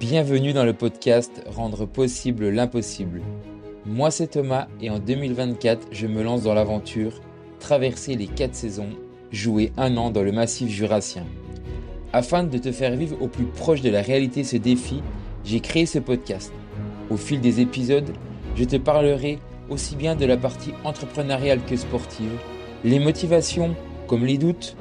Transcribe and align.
Bienvenue 0.00 0.52
dans 0.52 0.64
le 0.64 0.72
podcast 0.72 1.42
Rendre 1.46 1.86
possible 1.86 2.48
l'impossible. 2.48 3.22
Moi 3.86 4.10
c'est 4.10 4.28
Thomas 4.28 4.68
et 4.80 4.90
en 4.90 4.98
2024 4.98 5.88
je 5.92 6.06
me 6.06 6.22
lance 6.22 6.42
dans 6.42 6.54
l'aventure, 6.54 7.20
traverser 7.60 8.16
les 8.16 8.26
4 8.26 8.54
saisons, 8.54 8.90
jouer 9.30 9.72
un 9.76 9.96
an 9.96 10.10
dans 10.10 10.22
le 10.22 10.32
massif 10.32 10.68
jurassien. 10.68 11.24
Afin 12.12 12.44
de 12.44 12.58
te 12.58 12.72
faire 12.72 12.96
vivre 12.96 13.16
au 13.20 13.28
plus 13.28 13.46
proche 13.46 13.80
de 13.80 13.90
la 13.90 14.02
réalité 14.02 14.44
ce 14.44 14.56
défi, 14.56 15.02
j'ai 15.44 15.60
créé 15.60 15.86
ce 15.86 15.98
podcast. 15.98 16.52
Au 17.10 17.16
fil 17.16 17.40
des 17.40 17.60
épisodes, 17.60 18.12
je 18.56 18.64
te 18.64 18.76
parlerai 18.76 19.38
aussi 19.70 19.96
bien 19.96 20.16
de 20.16 20.26
la 20.26 20.36
partie 20.36 20.74
entrepreneuriale 20.84 21.60
que 21.64 21.76
sportive, 21.76 22.38
les 22.84 22.98
motivations 22.98 23.74
comme 24.06 24.26
les 24.26 24.38
doutes, 24.38 24.76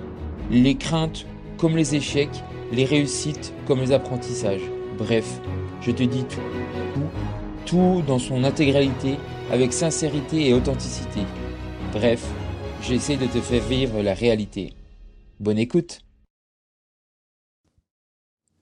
les 0.49 0.75
craintes 0.75 1.25
comme 1.57 1.77
les 1.77 1.95
échecs, 1.95 2.43
les 2.71 2.85
réussites 2.85 3.53
comme 3.67 3.81
les 3.81 3.91
apprentissages. 3.91 4.69
Bref, 4.97 5.41
je 5.81 5.91
te 5.91 6.03
dis 6.03 6.23
tout, 6.25 6.41
tout, 6.93 7.09
tout 7.65 8.03
dans 8.07 8.19
son 8.19 8.43
intégralité 8.43 9.15
avec 9.51 9.73
sincérité 9.73 10.47
et 10.47 10.53
authenticité. 10.53 11.21
Bref, 11.91 12.25
j'essaie 12.81 13.17
de 13.17 13.25
te 13.25 13.39
faire 13.39 13.63
vivre 13.63 14.01
la 14.01 14.13
réalité. 14.13 14.73
Bonne 15.39 15.57
écoute 15.57 15.99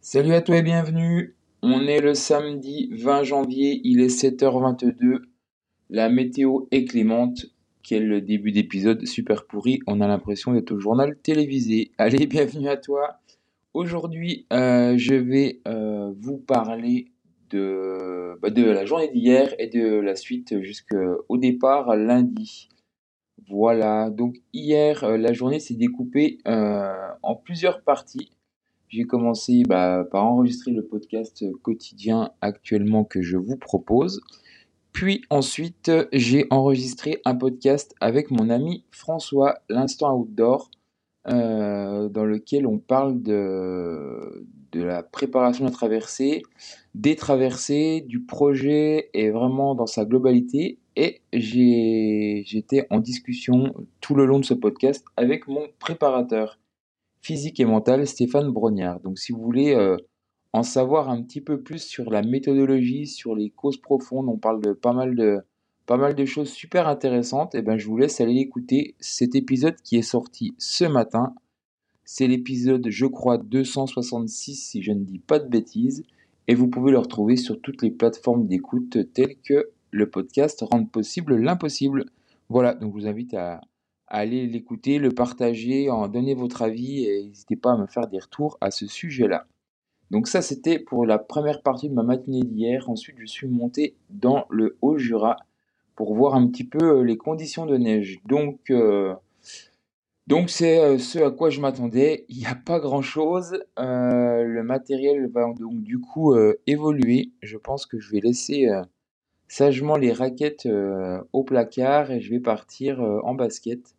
Salut 0.01 0.33
à 0.33 0.41
toi 0.41 0.57
et 0.57 0.63
bienvenue. 0.63 1.35
On 1.61 1.81
est 1.81 2.01
le 2.01 2.15
samedi 2.15 2.89
20 2.93 3.23
janvier, 3.23 3.81
il 3.83 3.99
est 4.01 4.07
7h22. 4.07 5.19
La 5.89 6.09
météo 6.09 6.67
est 6.71 6.85
clémente. 6.85 7.45
Quel 7.83 8.23
début 8.23 8.51
d'épisode 8.51 9.05
super 9.05 9.45
pourri. 9.45 9.81
On 9.87 10.01
a 10.01 10.07
l'impression 10.07 10.53
d'être 10.53 10.71
au 10.71 10.79
journal 10.79 11.17
télévisé. 11.21 11.91
Allez, 11.97 12.27
bienvenue 12.27 12.69
à 12.69 12.77
toi. 12.77 13.19
Aujourd'hui, 13.81 14.45
euh, 14.51 14.97
je 14.97 15.15
vais 15.15 15.61
euh, 15.65 16.11
vous 16.19 16.37
parler 16.37 17.13
de, 17.49 18.37
bah, 18.41 18.49
de 18.49 18.65
la 18.65 18.83
journée 18.83 19.07
d'hier 19.07 19.55
et 19.57 19.67
de 19.67 20.01
la 20.01 20.17
suite 20.17 20.61
jusqu'au 20.61 21.37
départ 21.37 21.95
lundi. 21.95 22.67
Voilà, 23.47 24.09
donc 24.09 24.35
hier, 24.51 25.05
euh, 25.05 25.15
la 25.15 25.31
journée 25.31 25.61
s'est 25.61 25.75
découpée 25.75 26.39
en 26.45 27.35
plusieurs 27.37 27.81
parties. 27.81 28.29
J'ai 28.89 29.05
commencé 29.05 29.63
bah, 29.65 30.03
par 30.11 30.25
enregistrer 30.25 30.71
le 30.71 30.85
podcast 30.85 31.45
quotidien 31.61 32.31
actuellement 32.41 33.05
que 33.05 33.21
je 33.21 33.37
vous 33.37 33.55
propose. 33.55 34.19
Puis 34.91 35.21
ensuite, 35.29 35.89
j'ai 36.11 36.47
enregistré 36.49 37.21
un 37.23 37.35
podcast 37.35 37.95
avec 38.01 38.29
mon 38.29 38.49
ami 38.49 38.83
François, 38.91 39.59
l'instant 39.69 40.17
outdoor, 40.17 40.69
on 42.65 42.77
parle 42.77 43.21
de, 43.21 44.45
de 44.71 44.83
la 44.83 45.03
préparation 45.03 45.65
de 45.65 45.69
la 45.69 45.75
traversée, 45.75 46.41
des 46.95 47.15
traversées, 47.15 48.01
du 48.01 48.21
projet 48.21 49.09
et 49.13 49.29
vraiment 49.29 49.75
dans 49.75 49.87
sa 49.87 50.05
globalité. 50.05 50.79
Et 50.95 51.21
j'étais 51.33 52.85
en 52.89 52.99
discussion 52.99 53.73
tout 54.01 54.15
le 54.15 54.25
long 54.25 54.39
de 54.39 54.45
ce 54.45 54.53
podcast 54.53 55.05
avec 55.15 55.47
mon 55.47 55.67
préparateur 55.79 56.59
physique 57.21 57.59
et 57.59 57.65
mental, 57.65 58.07
Stéphane 58.07 58.51
Brognard. 58.51 58.99
Donc 58.99 59.17
si 59.19 59.31
vous 59.31 59.41
voulez 59.41 59.73
euh, 59.73 59.97
en 60.53 60.63
savoir 60.63 61.09
un 61.09 61.21
petit 61.21 61.41
peu 61.41 61.61
plus 61.61 61.83
sur 61.83 62.09
la 62.09 62.21
méthodologie, 62.21 63.07
sur 63.07 63.35
les 63.35 63.49
causes 63.49 63.77
profondes, 63.77 64.29
on 64.29 64.37
parle 64.37 64.61
de 64.61 64.73
pas 64.73 64.93
mal 64.93 65.15
de, 65.15 65.39
pas 65.85 65.97
mal 65.97 66.15
de 66.15 66.25
choses 66.25 66.49
super 66.49 66.87
intéressantes, 66.87 67.55
et 67.55 67.59
eh 67.59 67.61
ben 67.61 67.77
je 67.77 67.87
vous 67.87 67.97
laisse 67.97 68.21
aller 68.21 68.37
écouter 68.37 68.95
cet 68.99 69.35
épisode 69.35 69.75
qui 69.83 69.97
est 69.97 70.01
sorti 70.01 70.53
ce 70.57 70.85
matin. 70.85 71.33
C'est 72.11 72.25
l'épisode, 72.25 72.89
je 72.89 73.05
crois, 73.05 73.37
266 73.37 74.55
si 74.55 74.81
je 74.81 74.91
ne 74.91 75.03
dis 75.03 75.19
pas 75.19 75.37
de 75.37 75.47
bêtises, 75.47 76.03
et 76.47 76.55
vous 76.55 76.67
pouvez 76.67 76.91
le 76.91 76.97
retrouver 76.97 77.35
sur 77.35 77.61
toutes 77.61 77.83
les 77.83 77.91
plateformes 77.91 78.47
d'écoute 78.47 78.97
telles 79.13 79.35
que 79.45 79.69
le 79.91 80.09
podcast 80.09 80.65
Rendre 80.71 80.89
possible 80.89 81.35
l'impossible. 81.35 82.05
Voilà, 82.49 82.73
donc 82.73 82.95
je 82.95 83.01
vous 83.01 83.07
invite 83.07 83.35
à, 83.35 83.61
allez 84.07 84.47
l'écouter, 84.47 84.97
le 84.97 85.11
partager, 85.11 85.91
en 85.91 86.07
donner 86.07 86.33
votre 86.33 86.63
avis 86.63 87.05
et 87.05 87.25
n'hésitez 87.25 87.55
pas 87.55 87.73
à 87.73 87.77
me 87.77 87.85
faire 87.85 88.07
des 88.07 88.17
retours 88.17 88.57
à 88.59 88.71
ce 88.71 88.87
sujet-là. 88.87 89.45
Donc 90.09 90.27
ça 90.27 90.41
c'était 90.41 90.79
pour 90.79 91.05
la 91.05 91.19
première 91.19 91.61
partie 91.61 91.89
de 91.89 91.93
ma 91.93 92.01
matinée 92.01 92.41
d'hier. 92.41 92.89
Ensuite 92.89 93.17
je 93.19 93.27
suis 93.27 93.47
monté 93.47 93.93
dans 94.09 94.47
le 94.49 94.79
Haut-Jura 94.81 95.37
pour 95.95 96.15
voir 96.15 96.33
un 96.33 96.47
petit 96.47 96.63
peu 96.63 97.01
les 97.01 97.17
conditions 97.17 97.67
de 97.67 97.77
neige. 97.77 98.19
Donc 98.25 98.71
euh, 98.71 99.13
donc 100.29 100.49
c'est 100.49 100.79
euh, 100.79 100.97
ce 100.97 101.19
à 101.19 101.31
quoi 101.31 101.49
je 101.49 101.59
m'attendais. 101.59 102.25
Il 102.29 102.37
n'y 102.37 102.45
a 102.45 102.55
pas 102.55 102.79
grand-chose. 102.79 103.61
le 103.77 104.61
matériel 104.61 105.27
va 105.27 105.53
donc 105.59 105.81
du 105.83 105.99
coup 105.99 106.33
évoluer. 106.65 107.33
Je 107.41 107.57
pense 107.57 107.85
que 107.85 107.99
je 107.99 108.11
vais 108.11 108.21
laisser 108.21 108.69
sagement 109.49 109.97
les 109.97 110.13
raquettes 110.13 110.67
au 111.33 111.43
placard 111.43 112.11
et 112.11 112.21
je 112.21 112.29
vais 112.29 112.39
partir 112.39 113.01
en 113.01 113.33
basket 113.33 113.95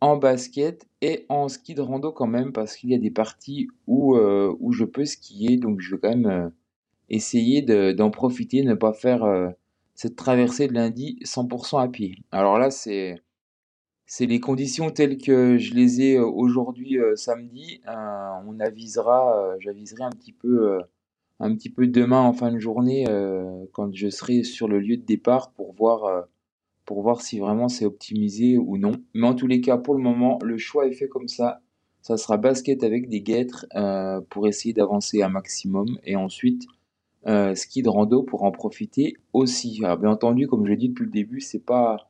en 0.00 0.16
basket 0.16 0.86
et 1.00 1.24
en 1.28 1.48
ski 1.48 1.74
de 1.74 1.80
rando 1.80 2.12
quand 2.12 2.26
même 2.26 2.52
parce 2.52 2.76
qu'il 2.76 2.90
y 2.90 2.94
a 2.94 2.98
des 2.98 3.10
parties 3.10 3.68
où, 3.86 4.16
euh, 4.16 4.54
où 4.60 4.72
je 4.72 4.84
peux 4.84 5.04
skier 5.04 5.56
donc 5.56 5.80
je 5.80 5.94
vais 5.94 6.00
quand 6.00 6.10
même 6.10 6.26
euh, 6.26 6.48
essayer 7.08 7.62
d'en 7.62 8.10
profiter, 8.10 8.62
ne 8.62 8.74
pas 8.74 8.92
faire 8.92 9.24
euh, 9.24 9.48
cette 9.94 10.16
traversée 10.16 10.68
de 10.68 10.74
lundi 10.74 11.18
100% 11.24 11.82
à 11.82 11.88
pied. 11.88 12.18
Alors 12.30 12.58
là 12.58 12.70
c'est 12.70 13.16
c'est 14.06 14.26
les 14.26 14.40
conditions 14.40 14.90
telles 14.90 15.18
que 15.18 15.58
je 15.58 15.74
les 15.74 16.00
ai 16.02 16.18
aujourd'hui 16.18 16.98
samedi. 17.16 17.80
on 17.86 18.60
avisera, 18.60 19.56
j'aviserai 19.60 20.04
un 20.04 20.10
petit 20.10 20.32
peu 20.32 20.78
un 21.38 21.54
petit 21.54 21.70
peu 21.70 21.86
demain 21.86 22.20
en 22.22 22.32
fin 22.32 22.52
de 22.52 22.58
journée 22.58 23.04
quand 23.72 23.94
je 23.94 24.08
serai 24.08 24.42
sur 24.44 24.68
le 24.68 24.78
lieu 24.78 24.96
de 24.96 25.04
départ 25.04 25.50
pour 25.52 25.74
voir 25.74 26.26
pour 26.86 27.02
voir 27.02 27.20
si 27.20 27.38
vraiment 27.38 27.68
c'est 27.68 27.84
optimisé 27.84 28.56
ou 28.56 28.78
non. 28.78 28.92
Mais 29.12 29.26
en 29.26 29.34
tous 29.34 29.48
les 29.48 29.60
cas, 29.60 29.76
pour 29.76 29.94
le 29.94 30.02
moment, 30.02 30.38
le 30.42 30.56
choix 30.56 30.86
est 30.86 30.92
fait 30.92 31.08
comme 31.08 31.28
ça. 31.28 31.60
Ça 32.00 32.16
sera 32.16 32.36
basket 32.36 32.84
avec 32.84 33.08
des 33.08 33.20
guêtres 33.20 33.66
euh, 33.74 34.20
pour 34.30 34.46
essayer 34.46 34.72
d'avancer 34.72 35.22
un 35.22 35.28
maximum. 35.28 35.98
Et 36.04 36.14
ensuite, 36.14 36.64
euh, 37.26 37.56
ski 37.56 37.82
de 37.82 37.88
rando 37.88 38.22
pour 38.22 38.44
en 38.44 38.52
profiter 38.52 39.14
aussi. 39.32 39.80
Alors, 39.82 39.98
bien 39.98 40.10
entendu, 40.10 40.46
comme 40.46 40.64
je 40.64 40.70
l'ai 40.70 40.76
dit 40.76 40.88
depuis 40.88 41.04
le 41.04 41.10
début, 41.10 41.40
c'est 41.40 41.64
pas, 41.64 42.08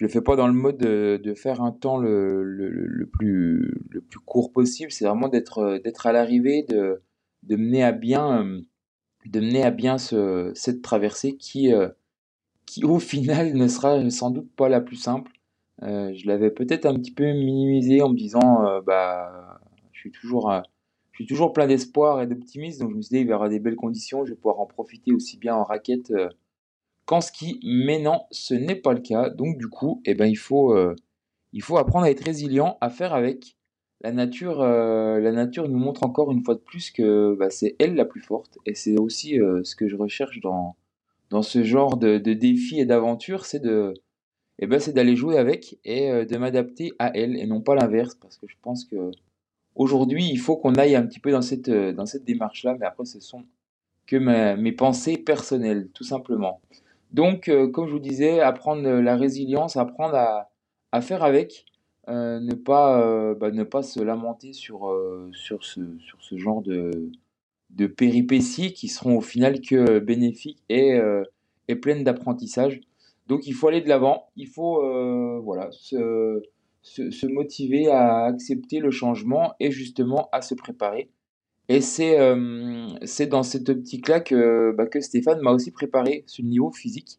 je 0.00 0.06
le 0.06 0.10
fais 0.10 0.22
pas 0.22 0.34
dans 0.34 0.46
le 0.46 0.54
mode 0.54 0.78
de, 0.78 1.34
faire 1.34 1.60
un 1.60 1.72
temps 1.72 1.98
le, 1.98 3.10
plus, 3.12 3.84
court 4.24 4.50
possible. 4.50 4.90
C'est 4.90 5.04
vraiment 5.04 5.28
d'être, 5.28 5.78
d'être 5.84 6.06
à 6.06 6.12
l'arrivée, 6.12 6.62
de, 6.62 7.02
mener 7.54 7.82
à 7.82 7.92
bien, 7.92 8.62
ce, 9.98 10.52
cette 10.54 10.80
traversée 10.80 11.36
qui, 11.36 11.74
euh, 11.74 11.90
au 12.82 12.98
final 12.98 13.52
ne 13.52 13.68
sera 13.68 14.08
sans 14.08 14.30
doute 14.30 14.50
pas 14.56 14.70
la 14.70 14.80
plus 14.80 14.96
simple. 14.96 15.32
Euh, 15.82 16.14
je 16.14 16.26
l'avais 16.26 16.50
peut-être 16.50 16.86
un 16.86 16.94
petit 16.94 17.12
peu 17.12 17.24
minimisé 17.24 18.00
en 18.00 18.08
me 18.08 18.16
disant 18.16 18.66
euh, 18.66 18.80
bah 18.80 19.60
je 19.92 20.00
suis 20.00 20.10
toujours 20.10 20.50
euh, 20.50 20.60
je 21.12 21.16
suis 21.16 21.26
toujours 21.26 21.54
plein 21.54 21.66
d'espoir 21.66 22.20
et 22.20 22.26
d'optimisme 22.26 22.82
donc 22.82 22.90
je 22.90 22.96
me 22.96 23.02
suis 23.02 23.16
dit 23.16 23.22
il 23.22 23.28
y 23.28 23.32
aura 23.32 23.48
des 23.48 23.60
belles 23.60 23.76
conditions, 23.76 24.24
je 24.24 24.30
vais 24.30 24.36
pouvoir 24.36 24.60
en 24.60 24.66
profiter 24.66 25.12
aussi 25.12 25.38
bien 25.38 25.54
en 25.54 25.64
raquette 25.64 26.12
qu'en 27.10 27.20
ski 27.20 27.60
mais 27.64 27.98
non, 27.98 28.22
ce 28.30 28.54
n'est 28.54 28.76
pas 28.76 28.92
le 28.92 29.00
cas. 29.00 29.30
Donc 29.30 29.58
du 29.58 29.68
coup, 29.68 30.00
eh 30.04 30.14
ben 30.14 30.26
il 30.26 30.38
faut 30.38 30.76
il 31.52 31.62
faut 31.62 31.76
apprendre 31.76 32.06
à 32.06 32.10
être 32.10 32.24
résilient, 32.24 32.78
à 32.80 32.90
faire 32.90 33.14
avec. 33.14 33.56
La 34.02 34.12
nature, 34.12 34.62
la 34.62 35.32
nature 35.32 35.68
nous 35.68 35.78
montre 35.78 36.04
encore 36.04 36.32
une 36.32 36.42
fois 36.44 36.54
de 36.54 36.60
plus 36.60 36.90
que 36.90 37.36
bah, 37.38 37.50
c'est 37.50 37.76
elle 37.78 37.94
la 37.96 38.06
plus 38.06 38.22
forte 38.22 38.58
et 38.64 38.74
c'est 38.74 38.98
aussi 38.98 39.38
ce 39.64 39.76
que 39.76 39.88
je 39.88 39.96
recherche 39.96 40.40
dans, 40.40 40.76
dans 41.30 41.42
ce 41.42 41.62
genre 41.62 41.96
de, 41.96 42.18
de 42.18 42.32
défis 42.32 42.80
et 42.80 42.86
d'aventures, 42.86 43.46
c'est 43.46 43.60
de, 43.60 43.94
eh 44.60 44.66
ben, 44.66 44.78
c'est 44.78 44.92
d'aller 44.92 45.16
jouer 45.16 45.38
avec 45.38 45.78
et 45.84 46.10
euh, 46.10 46.24
de 46.26 46.36
m'adapter 46.36 46.92
à 46.98 47.16
elle 47.16 47.36
et 47.36 47.46
non 47.46 47.62
pas 47.62 47.74
l'inverse, 47.74 48.14
parce 48.14 48.36
que 48.36 48.46
je 48.46 48.56
pense 48.60 48.84
que 48.84 49.10
aujourd'hui, 49.74 50.28
il 50.30 50.38
faut 50.38 50.56
qu'on 50.56 50.74
aille 50.74 50.96
un 50.96 51.06
petit 51.06 51.20
peu 51.20 51.32
dans 51.32 51.40
cette, 51.40 51.70
euh, 51.70 51.92
dans 51.92 52.04
cette 52.04 52.24
démarche-là, 52.24 52.76
mais 52.78 52.86
après, 52.86 53.06
ce 53.06 53.20
sont 53.20 53.44
que 54.06 54.16
mes 54.16 54.72
pensées 54.72 55.16
personnelles, 55.16 55.88
tout 55.94 56.02
simplement. 56.02 56.60
Donc, 57.12 57.48
euh, 57.48 57.68
comme 57.68 57.86
je 57.86 57.92
vous 57.92 57.98
disais, 57.98 58.40
apprendre 58.40 58.88
la 58.88 59.16
résilience, 59.16 59.76
apprendre 59.76 60.14
à, 60.14 61.00
faire 61.00 61.22
avec, 61.22 61.66
ne, 62.08 62.54
pas, 62.54 63.34
bah, 63.34 63.50
ne 63.50 63.62
pas 63.62 63.82
se 63.82 64.00
lamenter 64.00 64.52
sur, 64.52 64.92
ce, 65.32 66.36
genre 66.36 66.62
de, 66.62 67.10
péripéties 67.86 68.72
qui 68.72 68.88
seront 68.88 69.18
au 69.18 69.20
final 69.20 69.60
que 69.60 69.98
bénéfiques 70.00 70.62
et, 70.68 71.00
euh, 71.70 71.76
pleines 71.76 72.04
d'apprentissage. 72.04 72.80
Donc 73.26 73.46
il 73.46 73.54
faut 73.54 73.68
aller 73.68 73.80
de 73.80 73.88
l'avant, 73.88 74.28
il 74.36 74.48
faut 74.48 74.82
euh, 74.82 75.40
se, 76.82 77.26
motiver 77.26 77.88
à 77.88 78.24
accepter 78.24 78.80
le 78.80 78.90
changement 78.90 79.54
et 79.60 79.70
justement 79.70 80.28
à 80.32 80.42
se 80.42 80.54
préparer. 80.54 81.10
Et 81.70 81.80
c'est 81.80 82.18
euh, 82.18 82.88
dans 83.30 83.44
cette 83.44 83.68
optique-là 83.68 84.18
que, 84.20 84.72
bah, 84.72 84.86
Stéphane 85.00 85.40
m'a 85.40 85.52
aussi 85.52 85.70
préparé 85.70 86.24
sur 86.26 86.42
le 86.42 86.48
niveau 86.48 86.72
physique, 86.72 87.16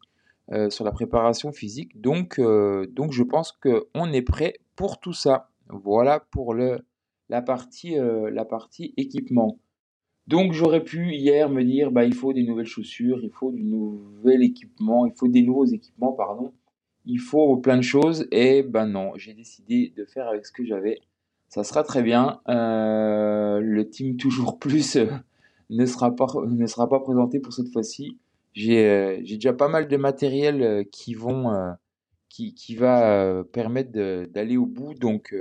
sur 0.69 0.83
la 0.83 0.91
préparation 0.91 1.53
physique. 1.53 2.01
Donc, 2.01 2.37
donc 2.37 3.13
je 3.13 3.23
pense 3.23 3.53
qu'on 3.53 4.11
est 4.11 4.21
prêt 4.21 4.55
pour 4.75 4.99
tout 4.99 5.13
ça. 5.13 5.49
Voilà 5.69 6.19
pour 6.19 6.53
le, 6.53 6.79
la, 7.29 7.41
partie, 7.41 7.95
la 7.95 8.43
partie 8.43 8.93
équipement. 8.97 9.57
Donc 10.27 10.51
j'aurais 10.51 10.83
pu 10.83 11.13
hier 11.13 11.49
me 11.49 11.63
dire 11.63 11.91
bah 11.91 12.03
il 12.03 12.13
faut 12.13 12.33
des 12.33 12.43
nouvelles 12.43 12.65
chaussures, 12.65 13.19
il 13.23 13.31
faut 13.31 13.51
du 13.51 13.63
nouvel 13.63 14.43
équipement, 14.43 15.05
il 15.05 15.13
faut 15.13 15.27
des 15.27 15.41
nouveaux 15.41 15.65
équipements 15.65 16.11
pardon, 16.11 16.53
il 17.05 17.19
faut 17.19 17.57
plein 17.57 17.77
de 17.77 17.81
choses 17.81 18.27
et 18.31 18.63
ben 18.63 18.85
non, 18.85 19.13
j'ai 19.15 19.33
décidé 19.33 19.93
de 19.95 20.05
faire 20.05 20.27
avec 20.27 20.45
ce 20.45 20.51
que 20.51 20.63
j'avais. 20.63 20.99
Ça 21.51 21.65
sera 21.65 21.83
très 21.83 22.01
bien. 22.01 22.39
Euh, 22.47 23.59
le 23.59 23.89
team 23.89 24.15
toujours 24.15 24.57
plus 24.57 24.95
euh, 24.95 25.07
ne 25.69 25.85
sera 25.85 26.15
pas 26.15 26.99
présenté 27.01 27.39
pour 27.39 27.51
cette 27.51 27.67
fois-ci. 27.73 28.17
J'ai 28.53 28.87
euh, 28.87 29.21
déjà 29.21 29.51
pas 29.51 29.67
mal 29.67 29.89
de 29.89 29.97
matériel 29.97 30.85
qui 30.91 31.13
va 31.13 31.77
permettre 33.51 33.91
d'aller 33.91 34.57
au 34.57 34.65
bout 34.65 34.93
donc 34.93 35.35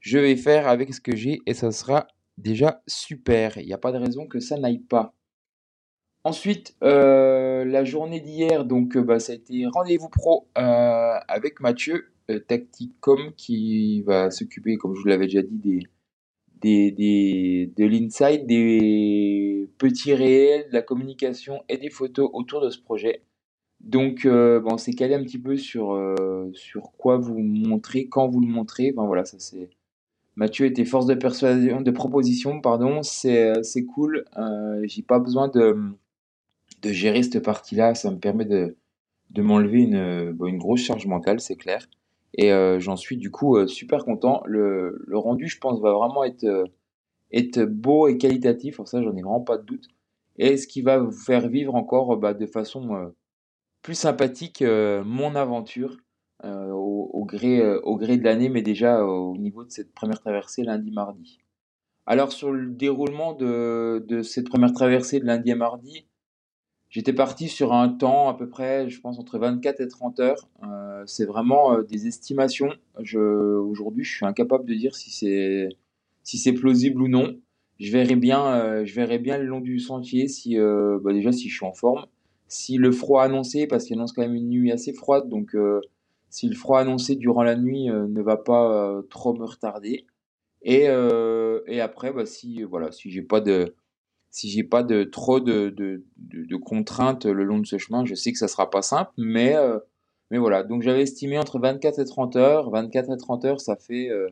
je 0.00 0.18
vais 0.18 0.36
faire 0.36 0.68
avec 0.68 0.94
ce 0.94 1.00
que 1.00 1.14
j'ai 1.14 1.40
et 1.46 1.54
ça 1.54 1.72
sera 1.72 2.06
déjà 2.38 2.82
super. 2.86 3.58
Il 3.58 3.66
n'y 3.66 3.72
a 3.72 3.78
pas 3.78 3.92
de 3.92 3.98
raison 3.98 4.26
que 4.26 4.38
ça 4.38 4.56
n'aille 4.58 4.78
pas. 4.78 5.14
Ensuite, 6.22 6.76
la 6.80 7.84
journée 7.84 8.20
d'hier, 8.20 8.64
donc 8.64 8.96
bah, 8.96 9.18
ça 9.18 9.32
a 9.32 9.34
été 9.36 9.66
rendez-vous 9.66 10.08
pro 10.08 10.48
avec 10.54 11.60
Mathieu, 11.60 12.11
Tacticom, 12.48 13.32
qui 13.36 14.02
va 14.02 14.30
s'occuper, 14.30 14.76
comme 14.76 14.94
je 14.94 15.00
vous 15.00 15.08
l'avais 15.08 15.26
déjà 15.26 15.42
dit, 15.42 15.86
des, 16.60 17.70
de 17.76 17.84
l'inside, 17.84 18.46
des 18.46 19.68
petits 19.78 20.14
réels, 20.14 20.68
de 20.68 20.74
la 20.74 20.82
communication 20.82 21.62
et 21.68 21.78
des 21.78 21.90
photos 21.90 22.30
autour 22.32 22.60
de 22.60 22.70
ce 22.70 22.78
projet. 22.78 23.22
Donc, 23.80 24.26
euh, 24.26 24.60
bon, 24.60 24.74
on 24.74 24.78
s'est 24.78 24.92
calé 24.92 25.14
un 25.14 25.24
petit 25.24 25.40
peu 25.40 25.56
sur, 25.56 25.92
euh, 25.92 26.50
sur 26.54 26.92
quoi 26.92 27.16
vous 27.18 27.38
montrer, 27.38 28.06
quand 28.08 28.28
vous 28.28 28.40
le 28.40 28.46
montrez. 28.46 28.92
Enfin 28.96 29.06
voilà, 29.06 29.24
ça 29.24 29.38
c'est 29.40 29.70
Mathieu 30.34 30.64
était 30.66 30.86
force 30.86 31.06
de 31.06 31.14
persuasion, 31.14 31.82
de 31.82 31.90
proposition, 31.90 32.60
pardon, 32.60 33.02
c'est 33.02 33.50
euh, 33.50 33.82
cool. 33.94 34.24
Euh, 34.38 34.80
j'ai 34.84 35.02
pas 35.02 35.18
besoin 35.18 35.48
de, 35.48 35.76
gérer 36.84 37.22
cette 37.22 37.44
partie-là, 37.44 37.94
ça 37.94 38.10
me 38.10 38.18
permet 38.18 38.46
de, 38.46 38.76
de 39.30 39.42
m'enlever 39.42 39.82
une, 39.82 39.94
euh, 39.94 40.46
une 40.46 40.58
grosse 40.58 40.80
charge 40.80 41.06
mentale, 41.06 41.40
c'est 41.40 41.56
clair. 41.56 41.86
Et 42.34 42.52
euh, 42.52 42.80
j'en 42.80 42.96
suis 42.96 43.16
du 43.16 43.30
coup 43.30 43.56
euh, 43.56 43.66
super 43.66 44.04
content. 44.04 44.42
Le, 44.46 45.02
le 45.06 45.18
rendu, 45.18 45.48
je 45.48 45.58
pense, 45.58 45.80
va 45.80 45.92
vraiment 45.92 46.24
être, 46.24 46.44
euh, 46.44 46.64
être 47.32 47.62
beau 47.64 48.08
et 48.08 48.18
qualitatif. 48.18 48.76
Pour 48.76 48.88
ça, 48.88 49.02
j'en 49.02 49.14
ai 49.16 49.22
vraiment 49.22 49.40
pas 49.40 49.58
de 49.58 49.64
doute. 49.64 49.88
Et 50.38 50.56
ce 50.56 50.66
qui 50.66 50.82
va 50.82 50.98
vous 50.98 51.12
faire 51.12 51.48
vivre 51.48 51.74
encore 51.74 52.14
euh, 52.14 52.16
bah, 52.16 52.34
de 52.34 52.46
façon 52.46 52.94
euh, 52.94 53.08
plus 53.82 53.94
sympathique 53.94 54.62
euh, 54.62 55.02
mon 55.04 55.34
aventure 55.34 55.96
au, 56.44 57.08
au 57.12 57.24
gré, 57.24 57.62
au 57.84 57.96
gré 57.96 58.16
de 58.16 58.24
l'année, 58.24 58.48
mais 58.48 58.62
déjà 58.62 59.06
au 59.06 59.36
niveau 59.36 59.62
de 59.62 59.70
cette 59.70 59.94
première 59.94 60.18
traversée 60.18 60.64
lundi-mardi. 60.64 61.38
Alors 62.04 62.32
sur 62.32 62.50
le 62.50 62.68
déroulement 62.68 63.32
de, 63.32 64.04
de 64.08 64.22
cette 64.22 64.48
première 64.48 64.72
traversée 64.72 65.20
de 65.20 65.24
lundi 65.24 65.52
à 65.52 65.54
mardi, 65.54 66.04
j'étais 66.92 67.12
parti 67.14 67.48
sur 67.48 67.72
un 67.72 67.88
temps 67.88 68.28
à 68.28 68.34
peu 68.34 68.48
près, 68.48 68.88
je 68.88 69.00
pense, 69.00 69.18
entre 69.18 69.38
24 69.38 69.80
et 69.80 69.88
30 69.88 70.20
heures. 70.20 70.48
Euh, 70.62 71.02
c'est 71.06 71.24
vraiment 71.24 71.74
euh, 71.74 71.82
des 71.82 72.06
estimations. 72.06 72.72
Je, 73.00 73.18
aujourd'hui, 73.18 74.04
je 74.04 74.14
suis 74.14 74.26
incapable 74.26 74.66
de 74.66 74.74
dire 74.74 74.94
si 74.94 75.10
c'est 75.10 75.70
si 76.22 76.38
c'est 76.38 76.52
plausible 76.52 77.02
ou 77.02 77.08
non. 77.08 77.36
Je 77.80 77.90
verrai 77.90 78.14
bien, 78.14 78.46
euh, 78.46 78.84
je 78.84 78.94
verrai 78.94 79.18
bien 79.18 79.38
le 79.38 79.46
long 79.46 79.60
du 79.60 79.80
sentier 79.80 80.28
si 80.28 80.58
euh, 80.58 81.00
bah 81.02 81.12
déjà 81.12 81.32
si 81.32 81.48
je 81.48 81.56
suis 81.56 81.66
en 81.66 81.72
forme, 81.72 82.04
si 82.46 82.76
le 82.76 82.92
froid 82.92 83.24
annoncé, 83.24 83.66
parce 83.66 83.86
qu'il 83.86 83.96
annonce 83.96 84.12
quand 84.12 84.22
même 84.22 84.34
une 84.34 84.50
nuit 84.50 84.70
assez 84.70 84.92
froide, 84.92 85.28
donc 85.28 85.56
euh, 85.56 85.80
si 86.28 86.48
le 86.48 86.54
froid 86.54 86.78
annoncé 86.78 87.16
durant 87.16 87.42
la 87.42 87.56
nuit 87.56 87.90
euh, 87.90 88.06
ne 88.06 88.22
va 88.22 88.36
pas 88.36 89.02
trop 89.10 89.34
me 89.34 89.44
retarder. 89.44 90.06
Et, 90.64 90.84
et 91.66 91.80
après, 91.80 92.12
bah, 92.12 92.24
si 92.24 92.62
voilà, 92.62 92.92
si 92.92 93.10
j'ai 93.10 93.22
pas 93.22 93.40
de 93.40 93.74
si 94.32 94.50
j'ai 94.50 94.64
pas 94.64 94.82
de 94.82 95.04
trop 95.04 95.40
de, 95.40 96.04
contraintes 96.64 97.26
le 97.26 97.44
long 97.44 97.58
de 97.58 97.66
ce 97.66 97.78
chemin, 97.78 98.04
je 98.04 98.14
sais 98.14 98.32
que 98.32 98.38
ça 98.38 98.48
sera 98.48 98.70
pas 98.70 98.82
simple, 98.82 99.12
mais 99.18 99.54
euh, 99.54 99.78
voilà. 100.30 100.64
Donc 100.64 100.82
j'avais 100.82 101.02
estimé 101.02 101.38
entre 101.38 101.58
24 101.60 101.98
et 102.00 102.04
30 102.04 102.36
heures. 102.36 102.70
24 102.70 103.12
et 103.12 103.16
30 103.18 103.44
heures, 103.44 103.60
ça 103.60 103.76
fait 103.76 104.08
euh, 104.08 104.30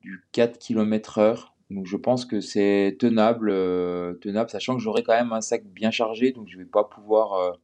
du 0.00 0.24
4 0.32 0.58
km 0.58 1.18
heure. 1.18 1.54
Donc 1.70 1.86
je 1.86 1.96
pense 1.96 2.24
que 2.24 2.40
c'est 2.40 2.96
tenable, 3.00 3.50
euh, 3.50 4.14
tenable, 4.14 4.50
sachant 4.50 4.76
que 4.76 4.82
j'aurai 4.82 5.02
quand 5.02 5.14
même 5.14 5.32
un 5.32 5.40
sac 5.40 5.64
bien 5.66 5.90
chargé, 5.90 6.30
donc 6.30 6.46
je 6.48 6.56
vais 6.56 6.64
pas 6.64 6.84
pouvoir 6.84 7.58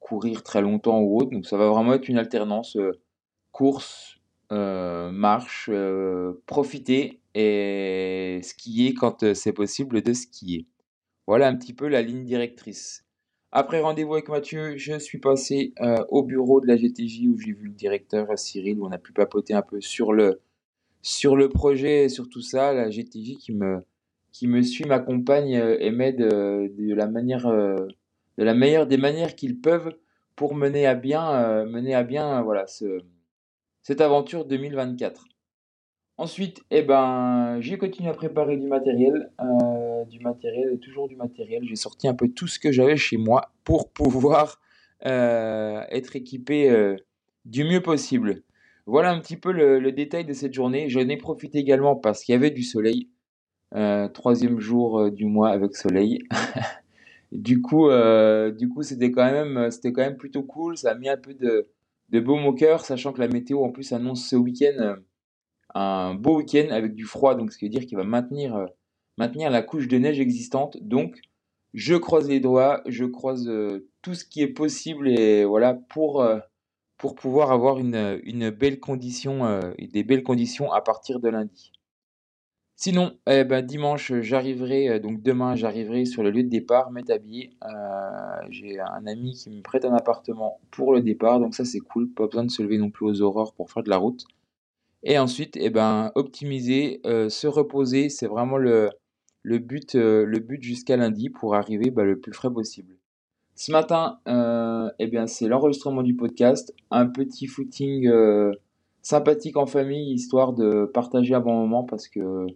courir 0.00 0.42
très 0.42 0.62
longtemps 0.62 1.00
ou 1.00 1.18
autre. 1.18 1.30
Donc 1.30 1.46
ça 1.46 1.56
va 1.56 1.68
vraiment 1.68 1.92
être 1.94 2.08
une 2.08 2.18
alternance 2.18 2.76
course, 3.52 4.18
marche, 4.50 5.70
profiter 6.46 7.20
et 7.34 8.40
skier 8.42 8.94
quand 8.94 9.34
c'est 9.34 9.52
possible 9.52 10.02
de 10.02 10.12
skier. 10.12 10.66
Voilà 11.26 11.48
un 11.48 11.56
petit 11.56 11.72
peu 11.72 11.88
la 11.88 12.02
ligne 12.02 12.24
directrice. 12.24 13.04
Après 13.52 13.80
rendez-vous 13.80 14.14
avec 14.14 14.28
Mathieu, 14.28 14.78
je 14.78 14.98
suis 14.98 15.18
passé 15.18 15.74
euh, 15.82 16.02
au 16.08 16.22
bureau 16.22 16.60
de 16.60 16.66
la 16.66 16.76
GTJ 16.76 17.26
où 17.28 17.38
j'ai 17.38 17.52
vu 17.52 17.66
le 17.66 17.74
directeur 17.74 18.30
euh, 18.30 18.36
Cyril, 18.36 18.80
où 18.80 18.86
on 18.86 18.92
a 18.92 18.98
pu 18.98 19.12
papoter 19.12 19.52
un 19.52 19.62
peu 19.62 19.80
sur 19.80 20.12
le, 20.14 20.40
sur 21.02 21.36
le 21.36 21.50
projet 21.50 22.04
et 22.04 22.08
sur 22.08 22.30
tout 22.30 22.40
ça. 22.40 22.72
La 22.72 22.90
GTJ 22.90 23.36
qui 23.38 23.52
me, 23.52 23.84
qui 24.32 24.48
me 24.48 24.62
suit, 24.62 24.84
m'accompagne 24.86 25.56
euh, 25.56 25.76
et 25.80 25.90
m'aide 25.90 26.16
de 26.18 26.94
la 26.94 27.06
manière, 27.06 27.46
de 27.46 27.94
la 28.38 28.54
meilleure 28.54 28.86
des 28.86 28.96
manières 28.96 29.36
qu'ils 29.36 29.60
peuvent 29.60 29.94
pour 30.34 30.54
mener 30.54 30.86
à 30.86 30.94
bien, 30.94 31.64
mener 31.66 31.94
à 31.94 32.02
bien 32.04 32.40
voilà, 32.42 32.66
ce, 32.66 33.02
cette 33.82 34.00
aventure 34.00 34.46
2024. 34.46 35.26
Ensuite, 36.22 36.62
eh 36.70 36.82
ben, 36.82 37.56
j'ai 37.58 37.78
continué 37.78 38.08
à 38.08 38.12
préparer 38.12 38.56
du 38.56 38.68
matériel, 38.68 39.32
euh, 39.40 40.04
du 40.04 40.20
matériel 40.20 40.70
et 40.72 40.78
toujours 40.78 41.08
du 41.08 41.16
matériel. 41.16 41.64
J'ai 41.64 41.74
sorti 41.74 42.06
un 42.06 42.14
peu 42.14 42.28
tout 42.28 42.46
ce 42.46 42.60
que 42.60 42.70
j'avais 42.70 42.96
chez 42.96 43.16
moi 43.16 43.50
pour 43.64 43.90
pouvoir 43.90 44.60
euh, 45.04 45.82
être 45.90 46.14
équipé 46.14 46.70
euh, 46.70 46.94
du 47.44 47.64
mieux 47.64 47.80
possible. 47.80 48.44
Voilà 48.86 49.10
un 49.10 49.18
petit 49.18 49.36
peu 49.36 49.50
le, 49.50 49.90
détail 49.90 50.24
de 50.24 50.32
cette 50.32 50.54
journée. 50.54 50.88
J'en 50.88 51.00
ai 51.00 51.16
profité 51.16 51.58
également 51.58 51.96
parce 51.96 52.22
qu'il 52.22 52.34
y 52.34 52.36
avait 52.36 52.52
du 52.52 52.62
soleil. 52.62 53.08
Troisième 54.14 54.60
jour 54.60 55.10
du 55.10 55.24
mois 55.24 55.50
avec 55.50 55.74
soleil. 55.74 56.20
Du 57.32 57.62
coup, 57.62 57.88
c'était 58.82 59.10
quand 59.10 59.24
même, 59.24 59.70
quand 59.82 60.02
même 60.02 60.16
plutôt 60.18 60.44
cool. 60.44 60.76
Ça 60.76 60.92
a 60.92 60.94
mis 60.94 61.08
un 61.08 61.16
peu 61.16 61.34
de, 61.34 61.66
de 62.10 62.20
baume 62.20 62.46
au 62.46 62.52
cœur, 62.52 62.84
sachant 62.84 63.12
que 63.12 63.20
la 63.20 63.26
météo 63.26 63.64
en 63.64 63.70
plus 63.70 63.92
annonce 63.92 64.28
ce 64.28 64.36
week-end 64.36 64.98
un 65.74 66.14
beau 66.14 66.38
week-end 66.38 66.68
avec 66.70 66.94
du 66.94 67.04
froid, 67.04 67.34
donc 67.34 67.52
ce 67.52 67.58
qui 67.58 67.64
veut 67.64 67.70
dire 67.70 67.86
qu'il 67.86 67.96
va 67.96 68.04
maintenir, 68.04 68.56
euh, 68.56 68.66
la 69.18 69.62
couche 69.62 69.88
de 69.88 69.98
neige 69.98 70.20
existante. 70.20 70.78
Donc, 70.82 71.20
je 71.74 71.94
croise 71.94 72.28
les 72.28 72.40
doigts, 72.40 72.82
je 72.86 73.04
croise 73.04 73.48
euh, 73.48 73.88
tout 74.02 74.14
ce 74.14 74.24
qui 74.24 74.42
est 74.42 74.48
possible 74.48 75.08
et 75.08 75.44
voilà 75.44 75.74
pour, 75.74 76.22
euh, 76.22 76.38
pouvoir 77.16 77.50
avoir 77.50 77.78
une, 77.78 78.50
belle 78.50 78.78
condition, 78.78 79.60
des 79.76 80.04
belles 80.04 80.22
conditions 80.22 80.70
à 80.70 80.80
partir 80.80 81.18
de 81.18 81.28
lundi. 81.28 81.72
Sinon, 82.76 83.18
eh 83.28 83.42
ben, 83.42 83.60
dimanche, 83.60 84.12
j'arriverai, 84.20 85.00
donc 85.00 85.20
demain, 85.20 85.56
j'arriverai 85.56 86.04
sur 86.04 86.22
le 86.22 86.30
lieu 86.30 86.44
de 86.44 86.48
départ, 86.48 86.92
m'établir. 86.92 87.50
J'ai 88.50 88.78
un 88.78 89.04
ami 89.08 89.32
qui 89.32 89.50
me 89.50 89.62
prête 89.62 89.84
un 89.84 89.94
appartement 89.94 90.60
pour 90.70 90.92
le 90.92 91.00
départ, 91.00 91.40
donc 91.40 91.56
ça 91.56 91.64
c'est 91.64 91.80
cool, 91.80 92.08
pas 92.08 92.26
besoin 92.26 92.44
de 92.44 92.50
se 92.52 92.62
lever 92.62 92.78
non 92.78 92.90
plus 92.90 93.06
aux 93.06 93.20
aurores 93.20 93.52
pour 93.54 93.72
faire 93.72 93.82
de 93.82 93.90
la 93.90 93.96
route. 93.96 94.24
Et 95.04 95.18
ensuite, 95.18 95.56
eh 95.56 95.70
ben, 95.70 96.12
optimiser, 96.14 97.00
euh, 97.06 97.28
se 97.28 97.46
reposer, 97.46 98.08
c'est 98.08 98.26
vraiment 98.26 98.56
le, 98.56 98.90
le 99.42 99.58
but, 99.58 99.94
euh, 99.94 100.24
le 100.24 100.38
but 100.38 100.62
jusqu'à 100.62 100.96
lundi 100.96 101.28
pour 101.30 101.54
arriver 101.54 101.90
bah, 101.90 102.04
le 102.04 102.18
plus 102.18 102.32
frais 102.32 102.52
possible. 102.52 102.94
Ce 103.54 103.70
matin, 103.70 104.18
euh, 104.28 104.90
eh 104.98 105.06
bien, 105.08 105.26
c'est 105.26 105.48
l'enregistrement 105.48 106.02
du 106.02 106.14
podcast, 106.14 106.74
un 106.90 107.06
petit 107.06 107.46
footing 107.46 108.08
euh, 108.08 108.52
sympathique 109.02 109.56
en 109.56 109.66
famille, 109.66 110.12
histoire 110.14 110.52
de 110.52 110.86
partager 110.86 111.34
un 111.34 111.40
bon 111.40 111.54
moment 111.54 111.84
parce 111.84 112.08
que 112.08 112.46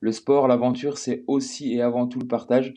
le 0.00 0.12
sport, 0.12 0.48
l'aventure, 0.48 0.98
c'est 0.98 1.24
aussi 1.26 1.74
et 1.74 1.82
avant 1.82 2.06
tout 2.06 2.20
le 2.20 2.26
partage. 2.26 2.74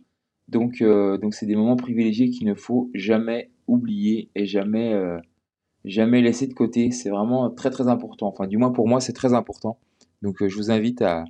Donc, 0.47 0.81
euh, 0.81 1.17
donc 1.17 1.35
c'est 1.35 1.45
des 1.45 1.55
moments 1.55 1.75
privilégiés 1.75 2.29
qu'il 2.29 2.47
ne 2.47 2.55
faut 2.55 2.89
jamais 2.93 3.51
oublier 3.67 4.29
et 4.35 4.45
jamais, 4.45 4.93
euh, 4.93 5.19
jamais 5.85 6.21
laisser 6.21 6.47
de 6.47 6.53
côté. 6.53 6.91
C'est 6.91 7.09
vraiment 7.09 7.49
très 7.49 7.69
très 7.69 7.87
important. 7.87 8.27
Enfin, 8.27 8.47
du 8.47 8.57
moins 8.57 8.71
pour 8.71 8.87
moi, 8.87 8.99
c'est 8.99 9.13
très 9.13 9.33
important. 9.33 9.77
Donc, 10.21 10.41
euh, 10.41 10.49
je 10.49 10.57
vous 10.57 10.71
invite 10.71 11.01
à, 11.01 11.25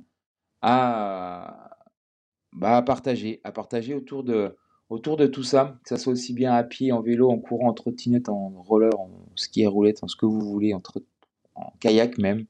à, 0.62 1.70
bah, 2.52 2.76
à 2.76 2.82
partager, 2.82 3.40
à 3.44 3.52
partager 3.52 3.94
autour 3.94 4.24
de, 4.24 4.56
autour 4.90 5.16
de 5.16 5.26
tout 5.26 5.44
ça, 5.44 5.78
que 5.84 5.88
ça 5.88 5.96
soit 5.96 6.12
aussi 6.12 6.32
bien 6.34 6.52
à 6.52 6.64
pied, 6.64 6.92
en 6.92 7.00
vélo, 7.00 7.30
en 7.30 7.38
courant, 7.38 7.68
en 7.68 7.74
trottinette, 7.74 8.28
en 8.28 8.50
roller, 8.62 8.98
en 8.98 9.10
ski 9.36 9.64
à 9.64 9.70
roulette, 9.70 10.02
en 10.02 10.08
ce 10.08 10.16
que 10.16 10.26
vous 10.26 10.40
voulez, 10.40 10.74
en, 10.74 10.82
en 11.54 11.72
kayak 11.80 12.18
même. 12.18 12.46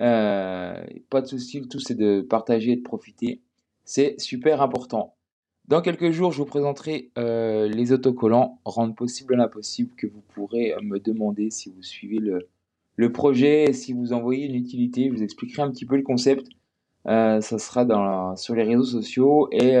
Euh, 0.00 0.84
pas 1.10 1.20
de 1.20 1.26
souci, 1.26 1.60
le 1.60 1.68
tout 1.68 1.78
c'est 1.78 1.94
de 1.94 2.20
partager 2.22 2.72
et 2.72 2.76
de 2.76 2.82
profiter. 2.82 3.42
C'est 3.84 4.18
super 4.20 4.62
important. 4.62 5.13
Dans 5.66 5.80
quelques 5.80 6.10
jours, 6.10 6.30
je 6.30 6.38
vous 6.38 6.44
présenterai 6.44 7.10
euh, 7.16 7.66
les 7.68 7.92
autocollants, 7.92 8.60
rendre 8.66 8.94
possible 8.94 9.34
l'impossible, 9.34 9.94
que 9.96 10.06
vous 10.06 10.20
pourrez 10.34 10.74
euh, 10.74 10.80
me 10.82 10.98
demander 10.98 11.48
si 11.50 11.70
vous 11.70 11.82
suivez 11.82 12.18
le, 12.18 13.12
projet, 13.12 13.72
si 13.72 13.94
vous 13.94 14.12
envoyez 14.12 14.44
une 14.44 14.56
utilité. 14.56 15.08
Je 15.08 15.16
vous 15.16 15.22
expliquerai 15.22 15.62
un 15.62 15.70
petit 15.70 15.86
peu 15.86 15.96
le 15.96 16.02
concept. 16.02 16.48
Euh, 17.06 17.40
ça 17.40 17.58
sera 17.58 18.36
sur 18.36 18.54
les 18.54 18.62
réseaux 18.62 18.84
sociaux 18.84 19.48
et, 19.52 19.72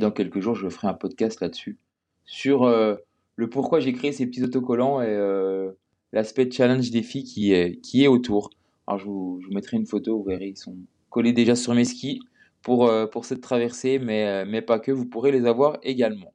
dans 0.00 0.10
quelques 0.10 0.40
jours, 0.40 0.54
je 0.54 0.68
ferai 0.68 0.88
un 0.88 0.94
podcast 0.94 1.40
là-dessus 1.40 1.78
sur 2.24 2.66
le 2.66 3.50
pourquoi 3.50 3.80
j'ai 3.80 3.92
créé 3.92 4.12
ces 4.12 4.26
petits 4.26 4.42
autocollants 4.42 5.00
et 5.02 5.70
l'aspect 6.12 6.50
challenge 6.50 6.90
défi 6.90 7.24
qui 7.24 7.52
est, 7.52 7.80
qui 7.82 8.04
est 8.04 8.08
autour. 8.08 8.50
Alors, 8.86 8.98
je 8.98 9.04
vous 9.06 9.40
mettrai 9.50 9.76
une 9.76 9.86
photo, 9.86 10.18
vous 10.18 10.24
verrez, 10.24 10.48
ils 10.48 10.56
sont 10.56 10.76
collés 11.10 11.32
déjà 11.32 11.56
sur 11.56 11.74
mes 11.74 11.84
skis 11.84 12.20
pour, 12.66 12.88
euh, 12.88 13.06
pour 13.06 13.26
cette 13.26 13.42
traversée, 13.42 14.00
mais, 14.00 14.44
mais 14.44 14.60
pas 14.60 14.80
que, 14.80 14.90
vous 14.90 15.06
pourrez 15.06 15.30
les 15.30 15.46
avoir 15.46 15.78
également. 15.84 16.34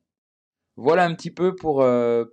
Voilà 0.78 1.04
un 1.04 1.14
petit 1.14 1.30
peu 1.30 1.58
pour, 1.58 1.86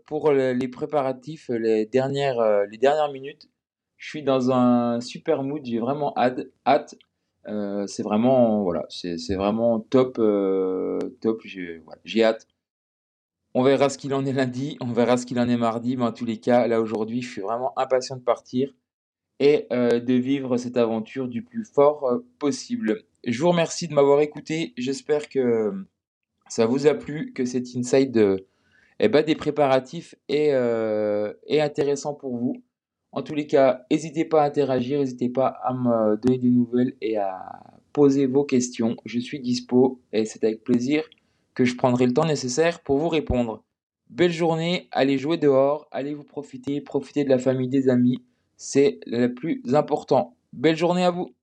pour 0.06 0.30
les 0.30 0.68
préparatifs, 0.68 1.48
les 1.48 1.84
dernières, 1.84 2.40
les 2.70 2.78
dernières 2.78 3.10
minutes. 3.10 3.48
Je 3.96 4.08
suis 4.08 4.22
dans 4.22 4.52
un 4.52 5.00
super 5.00 5.42
mood, 5.42 5.64
j'ai 5.64 5.80
vraiment 5.80 6.16
hâte. 6.16 6.46
hâte. 6.64 6.94
c'est 7.88 8.04
vraiment, 8.04 8.62
voilà, 8.62 8.86
vraiment 9.30 9.80
top, 9.80 10.20
top. 11.20 11.40
J'ai 12.04 12.22
hâte. 12.22 12.46
On 13.54 13.64
verra 13.64 13.88
ce 13.88 13.98
qu'il 13.98 14.14
en 14.14 14.24
est 14.24 14.32
lundi, 14.32 14.76
on 14.80 14.92
verra 14.92 15.16
ce 15.16 15.26
qu'il 15.26 15.40
en 15.40 15.48
est 15.48 15.56
mardi, 15.56 15.96
mais 15.96 16.04
en 16.04 16.12
tous 16.12 16.24
les 16.24 16.38
cas, 16.38 16.68
là 16.68 16.80
aujourd'hui, 16.80 17.20
je 17.20 17.32
suis 17.32 17.42
vraiment 17.42 17.76
impatient 17.76 18.16
de 18.16 18.22
partir 18.22 18.72
et 19.40 19.66
euh, 19.72 20.00
de 20.00 20.14
vivre 20.14 20.56
cette 20.56 20.76
aventure 20.76 21.28
du 21.28 21.42
plus 21.42 21.64
fort 21.64 22.04
euh, 22.04 22.18
possible. 22.38 23.04
Je 23.24 23.40
vous 23.40 23.50
remercie 23.50 23.88
de 23.88 23.94
m'avoir 23.94 24.20
écouté, 24.20 24.74
j'espère 24.76 25.28
que 25.28 25.72
ça 26.48 26.66
vous 26.66 26.86
a 26.86 26.94
plu, 26.94 27.32
que 27.32 27.44
cet 27.44 27.66
inside 27.76 28.16
euh, 28.16 28.38
eh 29.00 29.08
ben, 29.08 29.24
des 29.24 29.34
préparatifs 29.34 30.14
est, 30.28 30.48
est 31.46 31.60
intéressant 31.60 32.14
pour 32.14 32.36
vous. 32.36 32.62
En 33.12 33.22
tous 33.22 33.34
les 33.34 33.46
cas, 33.46 33.86
n'hésitez 33.90 34.24
pas 34.24 34.42
à 34.42 34.46
interagir, 34.46 34.98
n'hésitez 34.98 35.28
pas 35.28 35.46
à 35.62 35.72
me 35.72 36.16
donner 36.16 36.38
des 36.38 36.50
nouvelles 36.50 36.94
et 37.00 37.16
à 37.16 37.62
poser 37.92 38.26
vos 38.26 38.44
questions. 38.44 38.96
Je 39.04 39.18
suis 39.18 39.40
dispo 39.40 40.00
et 40.12 40.24
c'est 40.24 40.44
avec 40.44 40.62
plaisir 40.62 41.08
que 41.54 41.64
je 41.64 41.76
prendrai 41.76 42.06
le 42.06 42.12
temps 42.12 42.26
nécessaire 42.26 42.80
pour 42.80 42.98
vous 42.98 43.08
répondre. 43.08 43.64
Belle 44.10 44.32
journée, 44.32 44.88
allez 44.90 45.18
jouer 45.18 45.36
dehors, 45.36 45.88
allez 45.90 46.14
vous 46.14 46.24
profiter, 46.24 46.80
profiter 46.80 47.24
de 47.24 47.28
la 47.28 47.38
famille, 47.38 47.68
des 47.68 47.88
amis, 47.88 48.22
c'est 48.56 49.00
le 49.06 49.28
plus 49.34 49.62
important. 49.74 50.36
Belle 50.52 50.76
journée 50.76 51.04
à 51.04 51.10
vous. 51.10 51.34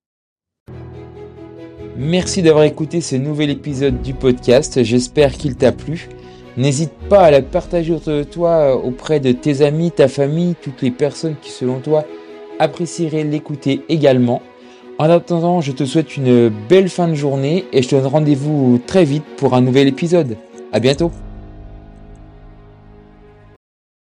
Merci 1.97 2.41
d'avoir 2.41 2.65
écouté 2.65 2.99
ce 2.99 3.15
nouvel 3.15 3.49
épisode 3.49 4.01
du 4.01 4.13
podcast, 4.13 4.83
j'espère 4.83 5.31
qu'il 5.31 5.55
t'a 5.55 5.71
plu. 5.71 6.09
N'hésite 6.57 6.91
pas 7.09 7.21
à 7.21 7.31
la 7.31 7.41
partager 7.41 7.93
autour 7.93 8.13
de 8.13 8.23
toi 8.23 8.49
euh, 8.49 8.73
auprès 8.73 9.21
de 9.21 9.31
tes 9.31 9.61
amis, 9.61 9.91
ta 9.91 10.09
famille, 10.09 10.55
toutes 10.61 10.81
les 10.81 10.91
personnes 10.91 11.35
qui 11.41 11.51
selon 11.51 11.79
toi 11.79 12.03
apprécieraient 12.59 13.23
l'écouter 13.23 13.81
également. 13.87 14.41
En 14.97 15.09
attendant, 15.09 15.61
je 15.61 15.71
te 15.71 15.85
souhaite 15.85 16.17
une 16.17 16.49
belle 16.49 16.89
fin 16.89 17.07
de 17.07 17.15
journée 17.15 17.65
et 17.71 17.81
je 17.81 17.87
te 17.87 17.95
donne 17.95 18.07
rendez-vous 18.07 18.79
très 18.85 19.05
vite 19.05 19.25
pour 19.37 19.53
un 19.53 19.61
nouvel 19.61 19.87
épisode. 19.87 20.35
À 20.73 20.81
bientôt! 20.81 21.11